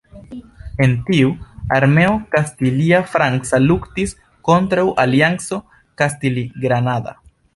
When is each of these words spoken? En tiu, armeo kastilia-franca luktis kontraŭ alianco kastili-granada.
En 0.85 0.93
tiu, 1.09 1.33
armeo 1.75 2.13
kastilia-franca 2.35 3.61
luktis 3.67 4.15
kontraŭ 4.49 4.87
alianco 5.05 5.63
kastili-granada. 6.03 7.17